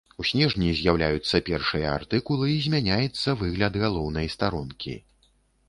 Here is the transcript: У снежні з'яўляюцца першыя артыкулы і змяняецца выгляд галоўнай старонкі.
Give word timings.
У 0.21 0.23
снежні 0.27 0.69
з'яўляюцца 0.79 1.41
першыя 1.49 1.91
артыкулы 1.99 2.49
і 2.55 2.57
змяняецца 2.65 3.37
выгляд 3.45 3.73
галоўнай 3.87 4.27
старонкі. 4.39 4.99